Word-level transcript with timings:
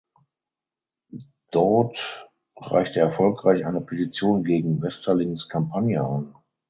Daud 1.51 2.27
reichte 2.55 2.99
erfolgreich 3.01 3.67
eine 3.67 3.81
Petition 3.81 4.43
gegen 4.43 4.81
Westerlings 4.81 5.47
Kampagne 5.47 6.03
ein. 6.03 6.33